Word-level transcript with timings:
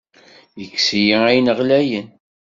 Yekkes-iyi 0.59 1.17
ayen 1.27 1.51
ɣlayen. 1.57 2.07